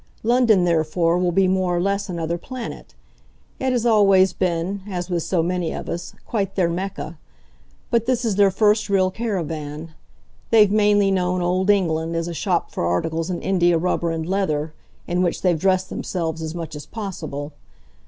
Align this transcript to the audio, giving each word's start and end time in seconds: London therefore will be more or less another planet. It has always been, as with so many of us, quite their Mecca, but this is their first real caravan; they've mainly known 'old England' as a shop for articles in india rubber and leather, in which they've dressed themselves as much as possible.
London 0.23 0.63
therefore 0.63 1.15
will 1.19 1.31
be 1.31 1.47
more 1.47 1.77
or 1.77 1.79
less 1.79 2.09
another 2.09 2.39
planet. 2.39 2.95
It 3.59 3.71
has 3.71 3.85
always 3.85 4.33
been, 4.33 4.81
as 4.89 5.11
with 5.11 5.21
so 5.21 5.43
many 5.43 5.71
of 5.73 5.87
us, 5.87 6.15
quite 6.25 6.55
their 6.55 6.71
Mecca, 6.71 7.19
but 7.91 8.07
this 8.07 8.25
is 8.25 8.33
their 8.35 8.49
first 8.49 8.89
real 8.89 9.11
caravan; 9.11 9.89
they've 10.49 10.71
mainly 10.71 11.11
known 11.11 11.43
'old 11.43 11.69
England' 11.69 12.15
as 12.15 12.27
a 12.27 12.33
shop 12.33 12.71
for 12.71 12.83
articles 12.83 13.29
in 13.29 13.43
india 13.43 13.77
rubber 13.77 14.09
and 14.09 14.25
leather, 14.27 14.73
in 15.05 15.21
which 15.21 15.43
they've 15.43 15.59
dressed 15.59 15.91
themselves 15.91 16.41
as 16.41 16.55
much 16.55 16.75
as 16.75 16.87
possible. 16.87 17.53